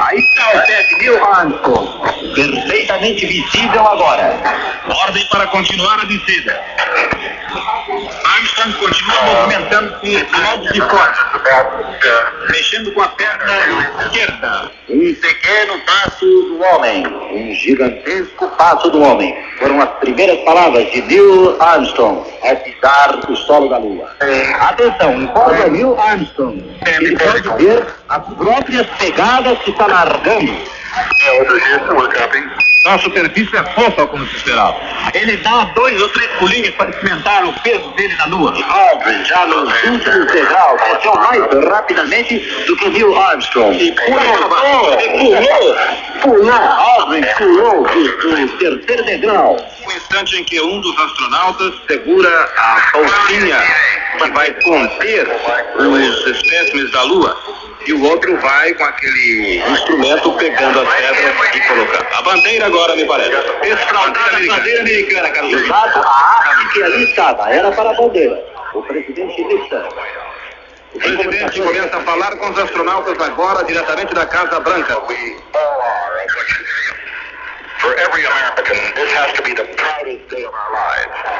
Aí 0.00 0.18
está 0.18 0.56
o 0.56 0.60
Ted 0.66 0.96
Neil 0.98 1.24
Armstrong. 1.24 1.88
Perfeitamente 2.34 3.26
visível 3.26 3.86
agora. 3.86 4.34
Ordem 4.88 5.26
para 5.30 5.46
continuar 5.48 6.00
a 6.00 6.04
descida. 6.04 6.60
Armstrong 8.24 8.72
continua 8.78 9.22
movimentando-se 9.22 10.26
a 10.32 10.38
modo 10.38 10.72
de 10.72 10.80
forte, 10.80 11.20
mexendo 12.50 12.92
com 12.92 13.02
a 13.02 13.08
perna 13.08 13.52
esquerda. 14.04 14.70
Um 14.88 15.14
pequeno 15.14 15.78
passo 15.80 16.24
do 16.24 16.62
homem, 16.62 17.06
um 17.06 17.54
gigantesco 17.54 18.48
passo 18.56 18.90
do 18.90 19.02
homem. 19.02 19.36
Foram 19.58 19.80
as 19.80 19.90
primeiras 20.00 20.38
palavras 20.44 20.90
de 20.90 21.02
Neil 21.02 21.56
Armstrong 21.60 22.24
a 22.42 22.54
pisar 22.56 23.18
o 23.28 23.36
solo 23.36 23.68
da 23.68 23.78
Lua. 23.78 24.10
Atenção, 24.60 25.22
informa 25.22 25.66
Neil 25.68 25.98
Armstrong. 26.00 26.64
Ele 26.86 27.16
pode 27.16 27.64
ver 27.64 27.84
as 28.12 28.22
próprias 28.34 28.86
pegadas 28.98 29.58
que 29.60 29.70
está 29.70 29.86
largando. 29.86 30.52
Então 32.80 32.94
a 32.94 32.98
superfície 32.98 33.56
é 33.56 33.64
fofa, 33.72 34.06
como 34.06 34.26
se 34.26 34.36
esperava. 34.36 34.76
Ele 35.14 35.36
dá 35.38 35.64
dois 35.74 36.02
ou 36.02 36.08
três 36.10 36.30
pulinhos 36.32 36.74
para 36.74 36.90
experimentar 36.90 37.44
o 37.46 37.52
peso 37.62 37.88
dele 37.92 38.14
na 38.16 38.26
Lua. 38.26 38.52
Aldrin, 38.52 39.24
já 39.24 39.46
nos 39.46 39.72
últimos 39.84 40.32
degraus, 40.32 40.80
desceu 40.82 41.14
mais 41.14 41.64
rapidamente 41.68 42.38
do 42.66 42.76
que 42.76 42.88
Neil 42.90 43.16
Armstrong. 43.16 43.78
E 43.78 43.92
pulou, 43.92 44.20
pulou, 45.16 45.76
pulou, 46.20 46.52
Aldrin 46.52 47.22
pulou 47.38 47.82
do, 47.84 48.58
terceiro 48.58 49.04
degrau. 49.04 49.56
O 49.86 49.92
instante 49.92 50.36
em 50.36 50.44
que 50.44 50.60
um 50.60 50.80
dos 50.80 50.98
astronautas 50.98 51.74
segura 51.88 52.28
a 52.58 52.90
bolsinha 52.92 53.58
que 54.18 54.30
vai 54.32 54.52
conter 54.60 55.26
os 55.78 56.26
espécimes 56.26 56.90
da 56.90 57.02
Lua 57.04 57.62
e 57.86 57.92
o 57.92 58.04
outro 58.04 58.36
vai 58.38 58.74
com 58.74 58.84
aquele 58.84 59.58
instrumento 59.58 60.32
pegando 60.32 60.80
as 60.80 60.94
pedras 60.94 61.54
e 61.54 61.60
colocando. 61.60 62.06
A 62.14 62.22
bandeira 62.22 62.66
agora, 62.66 62.96
me 62.96 63.04
parece. 63.04 63.30
Escraldada 63.62 64.36
a 64.36 64.56
bandeira 64.56 64.80
americana, 64.80 65.30
Carlos. 65.30 65.62
Exato, 65.62 65.98
a 65.98 66.02
haste 66.02 66.72
que 66.72 66.82
ali 66.82 67.04
estava, 67.04 67.50
era 67.50 67.70
para 67.72 67.90
a 67.90 67.94
bandeira. 67.94 68.44
O 68.74 68.82
presidente 68.82 69.44
Nixon. 69.44 69.88
O 70.94 70.98
presidente 70.98 71.60
começa 71.60 71.96
a 71.96 72.00
falar 72.00 72.36
com 72.36 72.50
os 72.50 72.58
astronautas 72.58 73.18
agora, 73.20 73.64
diretamente 73.64 74.14
da 74.14 74.26
Casa 74.26 74.60
Branca. 74.60 75.00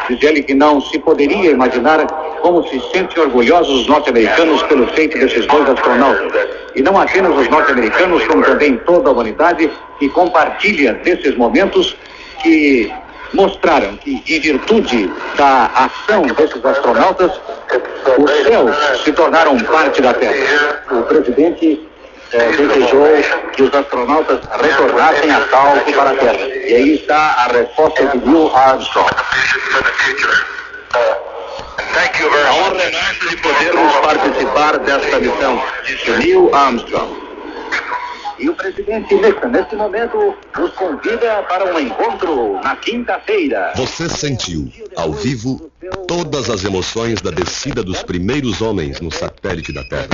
Diz 0.08 0.22
ele 0.22 0.42
que 0.42 0.54
não 0.54 0.80
se 0.80 0.98
poderia 0.98 1.50
imaginar 1.50 2.04
como 2.40 2.66
se 2.68 2.80
sentem 2.92 3.22
orgulhosos 3.22 3.82
os 3.82 3.86
norte-americanos 3.86 4.62
pelo 4.64 4.86
feito 4.88 5.18
desses 5.18 5.46
dois 5.46 5.68
astronautas. 5.70 6.48
E 6.74 6.82
não 6.82 7.00
apenas 7.00 7.36
os 7.38 7.48
norte-americanos, 7.48 8.24
como 8.26 8.42
também 8.44 8.76
toda 8.78 9.08
a 9.08 9.12
humanidade 9.12 9.70
que 9.98 10.08
compartilha 10.08 10.94
desses 10.94 11.36
momentos 11.36 11.96
que 12.42 12.92
mostraram 13.32 13.96
que, 13.96 14.22
em 14.28 14.40
virtude 14.40 15.10
da 15.36 15.66
ação 15.74 16.22
desses 16.22 16.64
astronautas, 16.64 17.30
os 18.18 18.30
céus 18.42 18.76
se 19.04 19.12
tornaram 19.12 19.58
parte 19.60 20.02
da 20.02 20.12
Terra. 20.12 20.82
O 20.90 21.02
presidente 21.02 21.88
eh, 22.32 22.50
desejou 22.56 23.06
que 23.52 23.62
os 23.62 23.74
astronautas 23.74 24.40
retornassem 24.60 25.30
a 25.30 25.46
salvo 25.48 25.92
para 25.92 26.10
a 26.10 26.14
Terra. 26.14 26.46
E 26.46 26.74
aí 26.74 26.94
está 26.94 27.16
a 27.16 27.46
resposta 27.48 28.06
de 28.06 28.18
Neil 28.26 28.50
Armstrong. 28.54 29.10
A 31.94 32.52
honra 32.54 32.82
é 32.82 32.90
nossa 32.90 33.28
de 33.28 33.36
podermos 33.36 33.92
participar 33.96 34.78
desta 34.78 35.18
missão, 35.18 35.62
Neil 36.18 36.54
Armstrong. 36.54 37.21
E 38.42 38.48
o 38.48 38.54
presidente 38.56 39.14
Nixon, 39.14 39.48
neste 39.50 39.76
momento, 39.76 40.36
nos 40.58 40.72
convida 40.72 41.44
para 41.44 41.72
um 41.72 41.78
encontro 41.78 42.54
na 42.54 42.74
quinta-feira. 42.74 43.72
Você 43.76 44.08
sentiu, 44.08 44.68
ao 44.96 45.12
vivo, 45.12 45.70
todas 46.08 46.50
as 46.50 46.64
emoções 46.64 47.22
da 47.22 47.30
descida 47.30 47.84
dos 47.84 48.02
primeiros 48.02 48.60
homens 48.60 49.00
no 49.00 49.12
satélite 49.12 49.72
da 49.72 49.84
Terra. 49.84 50.08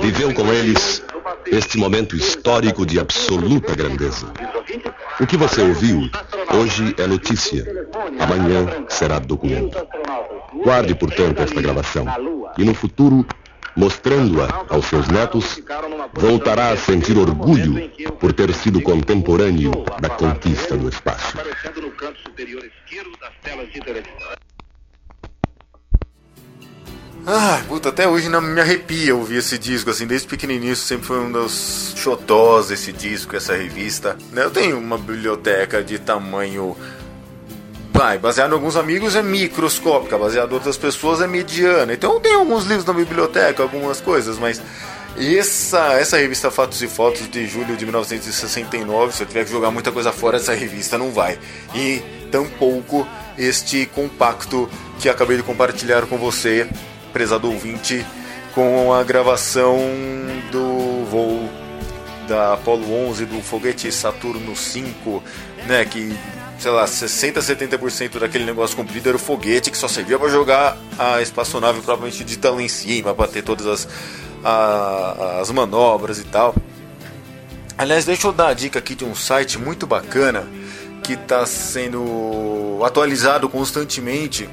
Viveu 0.00 0.32
com 0.32 0.50
eles 0.50 1.04
este 1.52 1.76
momento 1.76 2.16
histórico 2.16 2.86
de 2.86 2.98
absoluta 2.98 3.74
grandeza. 3.74 4.32
O 5.20 5.26
que 5.26 5.36
você 5.36 5.60
ouviu 5.60 6.08
hoje 6.54 6.94
é 6.96 7.06
notícia, 7.06 7.62
amanhã 8.20 8.86
será 8.88 9.18
documento. 9.18 9.76
Guarde, 10.64 10.94
portanto, 10.94 11.42
esta 11.42 11.60
gravação 11.60 12.06
e 12.56 12.64
no 12.64 12.74
futuro, 12.74 13.26
mostrando-a 13.76 14.66
aos 14.68 14.86
seus 14.86 15.08
netos, 15.08 15.60
voltará 16.14 16.70
a 16.70 16.76
sentir 16.76 17.16
orgulho 17.16 17.90
por 18.18 18.32
ter 18.32 18.52
sido 18.54 18.80
contemporâneo 18.82 19.72
da 20.00 20.10
conquista 20.10 20.76
do 20.76 20.88
espaço. 20.88 21.36
Ah, 27.30 27.62
puta, 27.68 27.90
até 27.90 28.08
hoje 28.08 28.26
não 28.30 28.40
me 28.40 28.58
arrepia 28.58 29.14
ouvir 29.14 29.36
esse 29.36 29.58
disco, 29.58 29.90
assim, 29.90 30.06
desde 30.06 30.26
pequenininho 30.26 30.74
sempre 30.74 31.06
foi 31.06 31.18
um 31.18 31.30
dos 31.30 31.92
xodós 31.94 32.70
esse 32.70 32.90
disco, 32.90 33.36
essa 33.36 33.54
revista. 33.54 34.16
né? 34.32 34.44
Eu 34.44 34.50
tenho 34.50 34.78
uma 34.78 34.96
biblioteca 34.96 35.84
de 35.84 35.98
tamanho, 35.98 36.74
vai, 37.98 38.16
baseado 38.16 38.52
em 38.52 38.54
alguns 38.54 38.76
amigos 38.76 39.16
é 39.16 39.22
microscópica, 39.24 40.16
baseado 40.16 40.52
em 40.52 40.54
outras 40.54 40.76
pessoas 40.76 41.20
é 41.20 41.26
mediana. 41.26 41.92
Então 41.92 42.20
tenho 42.20 42.38
alguns 42.38 42.64
livros 42.64 42.84
na 42.84 42.92
biblioteca, 42.92 43.60
algumas 43.60 44.00
coisas, 44.00 44.38
mas 44.38 44.62
essa, 45.18 45.94
essa 45.94 46.16
revista 46.16 46.48
Fatos 46.48 46.80
e 46.80 46.86
Fotos 46.86 47.28
de 47.28 47.44
julho 47.48 47.76
de 47.76 47.84
1969, 47.84 49.12
se 49.12 49.24
eu 49.24 49.26
tiver 49.26 49.44
que 49.44 49.50
jogar 49.50 49.72
muita 49.72 49.90
coisa 49.90 50.12
fora 50.12 50.38
dessa 50.38 50.54
revista, 50.54 50.96
não 50.96 51.10
vai. 51.10 51.40
E 51.74 52.00
tampouco 52.30 53.04
este 53.36 53.84
compacto 53.86 54.70
que 55.00 55.08
acabei 55.08 55.36
de 55.36 55.42
compartilhar 55.42 56.06
com 56.06 56.16
você, 56.16 56.68
prezado 57.12 57.50
ouvinte, 57.50 58.06
com 58.54 58.94
a 58.94 59.02
gravação 59.02 59.76
do 60.52 61.04
voo 61.10 61.50
da 62.28 62.52
Apollo 62.52 63.08
11 63.08 63.24
do 63.24 63.42
foguete 63.42 63.90
Saturno 63.90 64.54
5, 64.54 65.20
né, 65.66 65.84
que 65.84 66.16
sei 66.58 66.70
lá, 66.70 66.86
60, 66.86 67.40
70% 67.40 68.18
daquele 68.18 68.44
negócio 68.44 68.76
comprido 68.76 69.08
era 69.08 69.16
o 69.16 69.20
foguete 69.20 69.70
que 69.70 69.78
só 69.78 69.86
servia 69.88 70.18
para 70.18 70.28
jogar 70.28 70.76
a 70.98 71.20
espaçonave 71.22 71.80
provavelmente 71.80 72.24
dita 72.24 72.50
lá 72.50 72.60
em 72.60 72.68
cima, 72.68 73.14
para 73.14 73.28
ter 73.28 73.42
todas 73.42 73.66
as, 73.66 73.88
a- 74.44 75.38
as 75.40 75.50
manobras 75.50 76.18
e 76.18 76.24
tal. 76.24 76.54
Aliás, 77.76 78.04
deixa 78.04 78.26
eu 78.26 78.32
dar 78.32 78.48
a 78.48 78.54
dica 78.54 78.78
aqui 78.80 78.94
de 78.96 79.04
um 79.04 79.14
site 79.14 79.56
muito 79.58 79.86
bacana 79.86 80.46
que 81.04 81.12
está 81.12 81.46
sendo 81.46 82.80
atualizado 82.84 83.48
constantemente. 83.48 84.48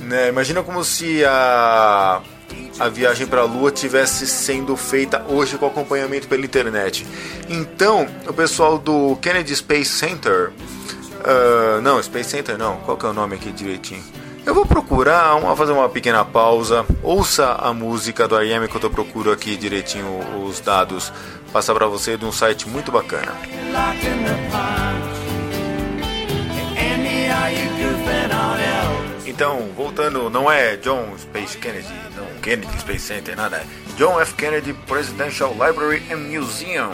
Né? 0.00 0.28
Imagina 0.28 0.64
como 0.64 0.82
se 0.84 1.24
a, 1.24 2.20
a 2.80 2.88
viagem 2.88 3.24
para 3.26 3.42
a 3.42 3.44
Lua 3.44 3.70
tivesse 3.70 4.26
sendo 4.26 4.76
feita 4.76 5.24
hoje 5.28 5.56
com 5.58 5.66
acompanhamento 5.66 6.26
pela 6.26 6.44
internet. 6.44 7.06
Então, 7.48 8.08
o 8.26 8.32
pessoal 8.32 8.78
do 8.78 9.16
Kennedy 9.22 9.54
Space 9.54 9.90
Center, 9.90 10.50
ah, 11.26 11.80
não, 11.82 12.02
Space 12.02 12.30
Center 12.30 12.56
não, 12.56 12.76
qual 12.78 12.96
que 12.96 13.04
é 13.04 13.08
o 13.08 13.12
nome 13.12 13.34
aqui 13.34 13.50
direitinho? 13.50 14.02
Eu 14.46 14.54
vou 14.54 14.64
procurar, 14.64 15.34
vamos 15.40 15.58
fazer 15.58 15.72
uma 15.72 15.88
pequena 15.88 16.24
pausa. 16.24 16.86
Ouça 17.02 17.54
a 17.54 17.74
música 17.74 18.28
do 18.28 18.36
R.E.M. 18.36 18.68
que 18.68 18.76
eu 18.76 18.88
procuro 18.88 19.32
aqui 19.32 19.56
direitinho 19.56 20.20
os 20.44 20.60
dados. 20.60 21.12
Passar 21.52 21.74
para 21.74 21.88
você 21.88 22.16
de 22.16 22.24
um 22.24 22.30
site 22.30 22.68
muito 22.68 22.92
bacana. 22.92 23.32
Então, 29.26 29.68
voltando, 29.76 30.30
não 30.30 30.50
é 30.50 30.76
John 30.76 31.12
Space 31.18 31.58
Kennedy, 31.58 31.92
não 32.14 32.40
Kennedy 32.40 32.78
Space 32.78 33.00
Center, 33.00 33.36
nada. 33.36 33.56
É 33.56 33.66
John 33.96 34.20
F. 34.20 34.34
Kennedy 34.34 34.72
Presidential 34.72 35.50
Library 35.52 36.02
and 36.12 36.18
Museum, 36.18 36.92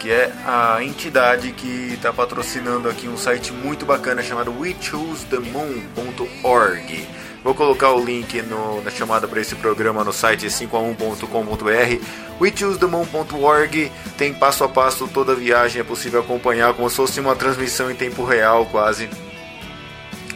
que 0.00 0.10
é 0.10 0.32
a 0.46 0.82
entidade 0.82 1.52
que 1.52 1.92
está 1.94 2.10
patrocinando 2.12 2.88
aqui 2.88 3.06
um 3.06 3.16
site 3.18 3.52
muito 3.52 3.84
bacana 3.86 4.20
chamado 4.22 4.52
WeChooseTheMoon.org. 4.58 7.08
Vou 7.44 7.54
colocar 7.54 7.92
o 7.92 8.02
link 8.04 8.40
no- 8.42 8.82
na 8.82 8.90
chamada 8.90 9.26
para 9.28 9.40
esse 9.40 9.54
programa 9.56 10.02
no 10.04 10.12
site 10.12 10.48
5a1.com.br. 10.50 12.04
WeChooseTheMoon.org 12.40 13.90
tem 14.16 14.32
passo 14.34 14.64
a 14.64 14.68
passo 14.68 15.06
toda 15.08 15.32
a 15.32 15.34
viagem, 15.34 15.80
é 15.80 15.84
possível 15.84 16.20
acompanhar 16.20 16.74
como 16.74 16.88
se 16.90 16.96
fosse 16.96 17.20
uma 17.20 17.34
transmissão 17.36 17.90
em 17.90 17.94
tempo 17.94 18.24
real 18.24 18.66
quase 18.66 19.08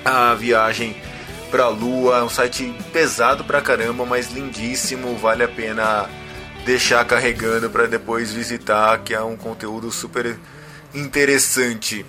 a 0.05 0.35
viagem 0.35 0.97
para 1.51 1.65
a 1.65 1.69
Lua. 1.69 2.19
É 2.19 2.23
um 2.23 2.29
site 2.29 2.73
pesado 2.93 3.45
pra 3.45 3.61
caramba, 3.61 4.05
mas 4.07 4.31
lindíssimo, 4.31 5.17
vale 5.17 5.43
a 5.45 5.49
pena 5.49 6.09
deixar 6.65 7.05
carregando 7.05 7.69
para 7.71 7.87
depois 7.87 8.33
visitar, 8.33 8.99
que 8.99 9.15
é 9.15 9.21
um 9.21 9.37
conteúdo 9.37 9.91
super 9.93 10.37
interessante 10.95 12.05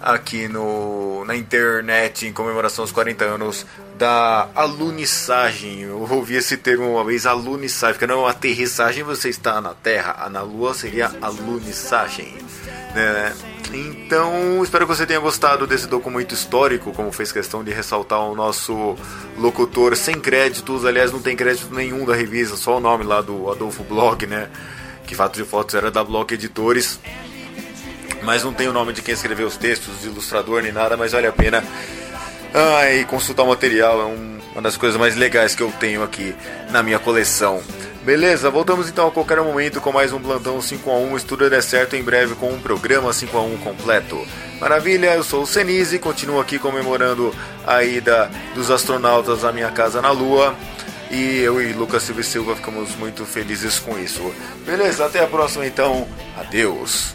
aqui 0.00 0.48
no, 0.48 1.24
na 1.24 1.34
internet 1.34 2.26
em 2.26 2.32
comemoração 2.32 2.82
aos 2.82 2.92
40 2.92 3.24
anos 3.24 3.66
da 3.96 4.48
alunissagem. 4.54 5.80
Eu 5.82 6.06
ouvi 6.10 6.34
esse 6.34 6.56
termo 6.56 6.90
uma 6.92 7.04
vez, 7.04 7.24
alunissagem, 7.24 7.94
porque 7.94 8.06
não 8.06 8.26
aterrissagem 8.26 9.02
você 9.02 9.28
está 9.30 9.60
na 9.60 9.72
Terra, 9.72 10.28
na 10.28 10.42
Lua 10.42 10.74
seria 10.74 11.10
alunissagem, 11.22 12.34
né? 12.94 13.34
Então, 13.74 14.62
espero 14.62 14.86
que 14.86 14.94
você 14.94 15.04
tenha 15.04 15.18
gostado 15.18 15.66
desse 15.66 15.86
documento 15.88 16.32
histórico, 16.32 16.92
como 16.92 17.10
fez 17.10 17.32
questão 17.32 17.64
de 17.64 17.72
ressaltar 17.72 18.20
o 18.20 18.34
nosso 18.34 18.96
locutor 19.36 19.96
sem 19.96 20.20
créditos, 20.20 20.84
aliás, 20.84 21.10
não 21.10 21.20
tem 21.20 21.36
crédito 21.36 21.74
nenhum 21.74 22.04
da 22.04 22.14
revista, 22.14 22.56
só 22.56 22.76
o 22.76 22.80
nome 22.80 23.04
lá 23.04 23.20
do 23.20 23.50
Adolfo 23.50 23.82
Blog, 23.82 24.26
né? 24.26 24.48
Que 25.06 25.14
Fatos 25.14 25.40
e 25.40 25.44
Fotos 25.44 25.74
era 25.74 25.90
da 25.90 26.04
Block 26.04 26.32
Editores 26.32 27.00
mas 28.24 28.42
não 28.42 28.52
tem 28.52 28.66
o 28.66 28.72
nome 28.72 28.92
de 28.92 29.02
quem 29.02 29.14
escreveu 29.14 29.46
os 29.46 29.56
textos, 29.56 30.00
de 30.00 30.08
ilustrador 30.08 30.62
nem 30.62 30.72
nada, 30.72 30.96
mas 30.96 31.12
vale 31.12 31.26
a 31.26 31.32
pena 31.32 31.62
ah, 32.54 32.82
consultar 33.06 33.42
o 33.42 33.48
material, 33.48 34.00
é 34.00 34.04
um, 34.04 34.38
uma 34.52 34.62
das 34.62 34.76
coisas 34.76 34.98
mais 34.98 35.14
legais 35.16 35.54
que 35.54 35.62
eu 35.62 35.72
tenho 35.78 36.02
aqui 36.02 36.34
na 36.70 36.82
minha 36.82 36.98
coleção. 36.98 37.62
Beleza, 38.04 38.50
voltamos 38.50 38.86
então 38.86 39.08
a 39.08 39.10
qualquer 39.10 39.40
momento 39.40 39.80
com 39.80 39.90
mais 39.90 40.12
um 40.12 40.20
plantão 40.20 40.60
5 40.60 40.90
a 40.90 40.94
1 40.98 41.16
Estudo 41.16 41.48
der 41.48 41.62
certo 41.62 41.96
em 41.96 42.02
breve 42.02 42.34
com 42.34 42.52
um 42.52 42.60
programa 42.60 43.10
5 43.10 43.34
a 43.34 43.40
1 43.40 43.56
completo. 43.56 44.18
Maravilha, 44.60 45.14
eu 45.14 45.24
sou 45.24 45.42
o 45.42 45.46
Senise, 45.46 45.98
continuo 45.98 46.38
aqui 46.38 46.58
comemorando 46.58 47.34
a 47.66 47.82
ida 47.82 48.30
dos 48.54 48.70
astronautas 48.70 49.42
à 49.42 49.50
minha 49.52 49.70
casa 49.70 50.02
na 50.02 50.10
Lua. 50.10 50.54
E 51.10 51.38
eu 51.38 51.62
e 51.62 51.72
Lucas 51.72 52.02
Silva 52.02 52.22
Silva 52.22 52.54
ficamos 52.54 52.94
muito 52.96 53.24
felizes 53.24 53.78
com 53.78 53.98
isso. 53.98 54.34
Beleza, 54.66 55.06
até 55.06 55.24
a 55.24 55.26
próxima 55.26 55.66
então. 55.66 56.06
Adeus. 56.36 57.14